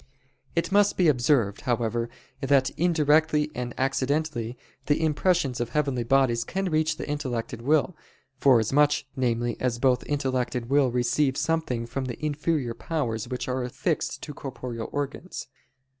It 0.55 0.71
must 0.71 0.97
be 0.97 1.07
observed, 1.07 1.61
however, 1.61 2.09
that 2.41 2.71
indirectly 2.71 3.51
and 3.53 3.71
accidentally, 3.77 4.57
the 4.87 4.99
impressions 4.99 5.59
of 5.59 5.69
heavenly 5.69 6.03
bodies 6.03 6.43
can 6.43 6.71
reach 6.71 6.97
the 6.97 7.07
intellect 7.07 7.53
and 7.53 7.61
will, 7.61 7.95
forasmuch, 8.39 9.03
namely, 9.15 9.57
as 9.59 9.77
both 9.77 10.03
intellect 10.07 10.55
and 10.55 10.65
will 10.71 10.89
receive 10.89 11.37
something 11.37 11.85
from 11.85 12.05
the 12.05 12.25
inferior 12.25 12.73
powers 12.73 13.27
which 13.27 13.47
are 13.47 13.63
affixed 13.63 14.23
to 14.23 14.33
corporeal 14.33 14.89
organs. 14.91 15.47